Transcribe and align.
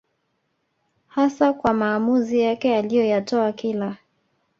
hasa 1.07 1.53
kwa 1.53 1.73
maamuzi 1.73 2.39
yake 2.39 2.75
aliyoyatoa 2.77 3.51
kila 3.51 3.97